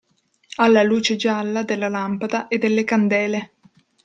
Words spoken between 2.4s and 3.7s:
e delle candele.